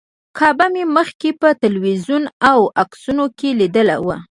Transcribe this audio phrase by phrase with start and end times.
[0.37, 4.17] کعبه مې مخکې په تلویزیون او عکسونو کې لیدلې وه.